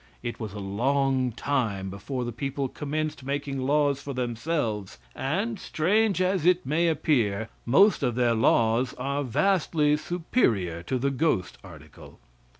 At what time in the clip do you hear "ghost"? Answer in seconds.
11.11-11.59